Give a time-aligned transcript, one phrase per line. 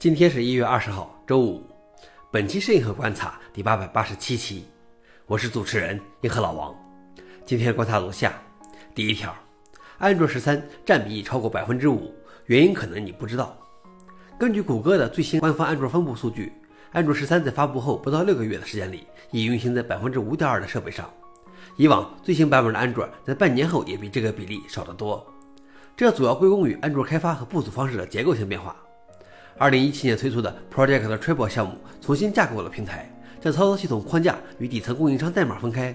[0.00, 1.60] 今天是一月二十号，周五。
[2.30, 4.64] 本期是硬核观察第八百八十七期，
[5.26, 6.72] 我是主持人银河老王。
[7.44, 8.32] 今天观察如下：
[8.94, 9.34] 第一条，
[9.98, 12.14] 安卓十三占比已超过百分之五，
[12.46, 13.58] 原因可能你不知道。
[14.38, 16.52] 根据谷歌的最新官方安卓分布数据，
[16.92, 21.10] 安卓十三在发布后不到六个月的时间里，已运行在百分之五点二的设备上。
[21.74, 25.26] 以往最新版本的安卓在半年后也比这个比例少得多，
[25.96, 28.76] 这主要归功于安卓开发和部署方式的结构性变化。
[29.58, 35.92] 二零一七年推出的 Project Triple 项目重新架构了平台，将操作系统框架与底层供应商代码分开，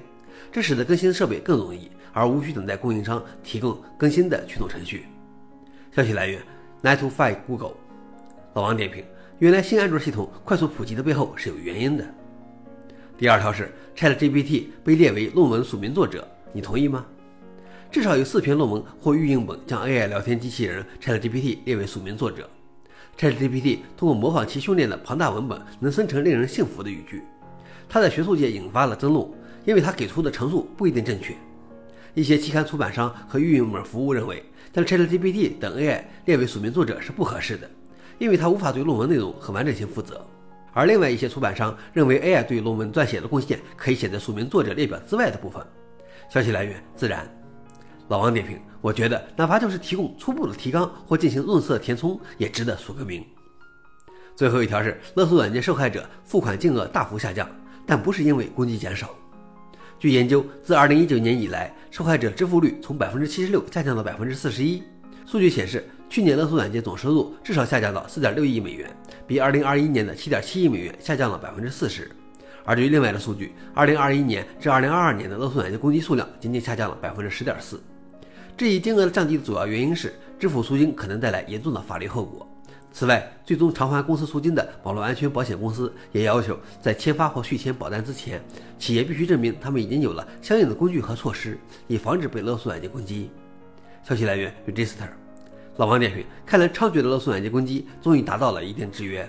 [0.52, 5.06] 这使得更新设备更容易，而无需等待供应商提供更新的驱动程序。
[5.96, 6.42] 消息来源
[6.82, 7.72] ：Nine to Five Google。
[8.54, 9.02] 老王点评：
[9.40, 12.06] 原来新安卓系统快速普及的背后是有原因的。
[13.18, 17.06] 第二条是 ChatGPT 被列为论文署名作者，你同意吗？
[17.90, 22.50] 至少有四篇论文或预印本将 AI 聊天机器人 ChatGPT 列为署名作者。
[23.18, 27.22] ChatGPT 通过模仿其训练的庞大文本，能生成令人信服的语句。
[27.88, 29.28] 它在学术界引发了争论，
[29.66, 31.36] 因为它给出的陈述不一定正确。
[32.16, 37.70] 一些期刊出版商和运营本服务认为，将 ChatGPT 等 AI 列为署名作者是不合适的，
[38.20, 40.26] 因为它无法对论文内容和完整性负责。
[40.74, 45.64] 而另外一些出版商认为，AI 对论文撰写的贡献可以写在署名作者列表之外的部分。
[46.30, 47.43] 消息来源：自然。
[48.10, 53.26] 老王点评：我觉得哪怕就是提供初步的提纲或进行润色填充，也值得署个名。
[54.36, 57.48] 最后一条是勒索软件受害者付款金额大幅下降，
[57.86, 59.10] 但不是因为攻击减少。
[60.00, 64.84] 据研究，自2019年以来，受害者支付率从76%下降到41%。
[65.26, 68.94] 数据显示，去年勒索软件总收入至少下降到4.6亿美元，
[69.26, 72.08] 比2021年的7.7亿美元下降了40%。
[72.66, 77.78] 而对于另外的数据，2021年至2022年的勒索软件攻击数量仅仅下降了10.4%。
[78.56, 82.48] 这一金额的降低的主要原因是支付赎金可能带来严重的法律后果。
[82.92, 88.40] 此外，最终偿还公司赎金的网络安全保险公司也要求，在签发或续签保单之前，
[88.78, 91.58] 企业必须证明他们已经有了相应的工具和措施，
[91.88, 93.32] 以防止被勒索软件攻击。
[94.04, 95.08] 消息来源：Register。
[95.78, 99.28] 老王点评：看来猖獗的勒索软件攻击终于达到了一定制约。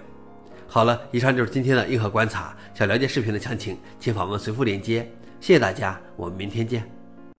[0.67, 2.55] 好了，以上就是今天的硬核观察。
[2.75, 5.11] 想了解视频的详情，请访问随附链接。
[5.41, 7.04] 谢谢大家，我们明天见。